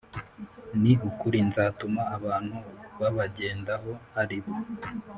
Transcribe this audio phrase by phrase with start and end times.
[0.81, 2.57] Ni ukuri nzatuma abantu
[2.99, 4.53] babagendaho ari bo